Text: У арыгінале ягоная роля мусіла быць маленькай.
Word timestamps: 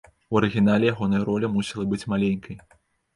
У 0.35 0.37
арыгінале 0.39 0.87
ягоная 0.93 1.19
роля 1.29 1.51
мусіла 1.57 1.83
быць 1.91 2.07
маленькай. 2.15 2.57